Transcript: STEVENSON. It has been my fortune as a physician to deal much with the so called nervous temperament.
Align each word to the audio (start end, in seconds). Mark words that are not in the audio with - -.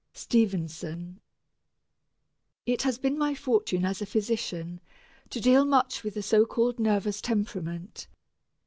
STEVENSON. 0.13 1.19
It 2.65 2.81
has 2.81 2.97
been 2.97 3.19
my 3.19 3.35
fortune 3.35 3.85
as 3.85 4.01
a 4.01 4.07
physician 4.07 4.81
to 5.29 5.39
deal 5.39 5.63
much 5.63 6.03
with 6.03 6.15
the 6.15 6.23
so 6.23 6.43
called 6.47 6.79
nervous 6.79 7.21
temperament. 7.21 8.07